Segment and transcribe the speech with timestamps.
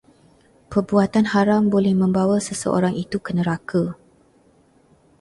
[0.73, 3.93] Perbuatan haram boleh membawa seseorang itu ke neraka